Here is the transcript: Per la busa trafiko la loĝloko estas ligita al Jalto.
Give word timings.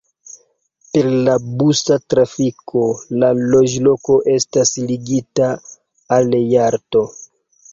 Per 0.95 1.09
la 1.27 1.33
busa 1.59 1.97
trafiko 2.13 2.83
la 3.25 3.29
loĝloko 3.41 4.17
estas 4.39 4.73
ligita 4.87 5.51
al 6.19 6.37
Jalto. 6.57 7.07